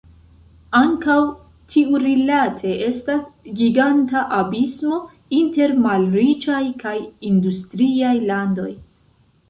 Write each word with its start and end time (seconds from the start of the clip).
Ankaŭ 0.77 1.17
tiurilate 1.73 2.73
estas 2.87 3.29
giganta 3.61 4.25
abismo 4.41 4.99
inter 5.43 5.77
malriĉaj 5.87 6.67
kaj 6.85 6.99
industriaj 7.35 8.19
landoj. 8.33 8.71